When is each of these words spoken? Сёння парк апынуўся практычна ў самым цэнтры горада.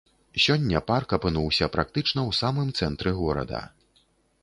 Сёння 0.45 0.81
парк 0.87 1.13
апынуўся 1.17 1.69
практычна 1.77 2.19
ў 2.29 2.41
самым 2.41 2.67
цэнтры 2.83 3.17
горада. 3.23 3.65